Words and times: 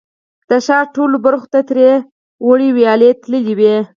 د 0.49 0.51
ښار 0.65 0.85
ټولو 0.95 1.15
برخو 1.25 1.47
ته 1.53 1.59
ترې 1.69 1.89
وړې 2.47 2.69
ویالې 2.77 3.09
تللې 3.21 3.53
وې. 3.59 3.75